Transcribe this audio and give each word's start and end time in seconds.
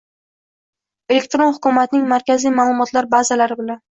elektron 1.13 1.51
hukumatning 1.57 2.09
markaziy 2.13 2.57
ma’lumotlar 2.57 3.11
bazalari 3.15 3.61
bilan 3.63 3.83